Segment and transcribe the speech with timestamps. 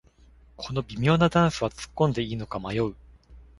[0.57, 2.95] この微妙なダンスはつっこんでいいのか迷う